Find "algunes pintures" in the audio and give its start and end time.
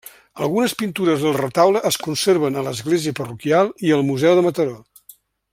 0.45-1.25